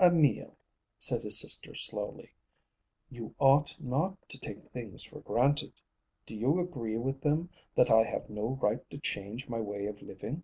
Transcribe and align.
"Emil," 0.00 0.56
said 0.98 1.22
his 1.22 1.38
sister 1.38 1.72
slowly, 1.72 2.32
"you 3.08 3.36
ought 3.38 3.76
not 3.80 4.16
to 4.28 4.36
take 4.36 4.60
things 4.72 5.04
for 5.04 5.20
granted. 5.20 5.72
Do 6.26 6.34
you 6.34 6.58
agree 6.58 6.96
with 6.98 7.20
them 7.20 7.50
that 7.76 7.88
I 7.88 8.02
have 8.02 8.28
no 8.28 8.58
right 8.60 8.80
to 8.90 8.98
change 8.98 9.48
my 9.48 9.60
way 9.60 9.86
of 9.86 10.02
living?" 10.02 10.42